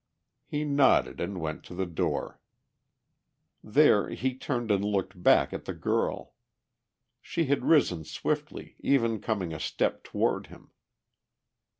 He 0.47 0.63
nodded 0.63 1.21
and 1.21 1.39
went 1.39 1.63
to 1.65 1.75
the 1.75 1.85
door. 1.85 2.39
There 3.63 4.09
he 4.09 4.33
turned 4.33 4.71
and 4.71 4.83
looked 4.83 5.21
back 5.21 5.53
at 5.53 5.65
the 5.65 5.75
girl. 5.75 6.33
She 7.21 7.45
had 7.45 7.65
risen 7.65 8.03
swiftly, 8.03 8.77
even 8.79 9.19
coming 9.19 9.53
a 9.53 9.59
step 9.59 10.03
toward 10.03 10.47
him. 10.47 10.71